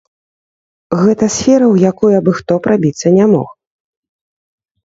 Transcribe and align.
Гэта 1.01 1.25
сфера, 1.35 1.65
у 1.73 1.77
якую 1.91 2.11
абы-хто 2.21 2.53
прабіцца 2.69 3.07
не 3.19 3.25
мог. 3.35 3.49